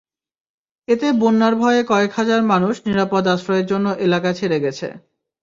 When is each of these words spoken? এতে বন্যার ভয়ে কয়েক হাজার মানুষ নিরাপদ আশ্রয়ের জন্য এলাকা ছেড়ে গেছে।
এতে 0.87 1.07
বন্যার 1.21 1.53
ভয়ে 1.55 1.81
কয়েক 1.83 2.11
হাজার 2.13 2.41
মানুষ 2.51 2.75
নিরাপদ 2.87 3.23
আশ্রয়ের 3.33 3.69
জন্য 3.71 3.87
এলাকা 4.05 4.29
ছেড়ে 4.39 4.57
গেছে। 4.65 4.87